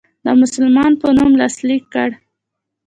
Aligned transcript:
د 0.25 0.27
مسلمان 0.41 0.91
په 1.01 1.07
نوم 1.17 1.31
لاسلیک 1.41 1.83
کړ. 1.93 2.09